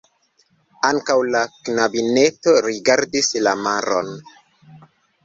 [0.87, 4.11] Ankaŭ la knabineto rigardis la maron.